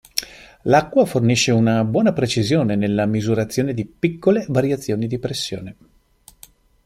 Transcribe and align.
L'acqua 0.63 1.05
fornisce 1.05 1.51
una 1.51 1.85
buona 1.85 2.11
precisione 2.11 2.75
nella 2.75 3.05
misurazione 3.05 3.71
di 3.71 3.85
piccole 3.85 4.47
variazioni 4.49 5.05
di 5.05 5.19
pressione. 5.19 5.75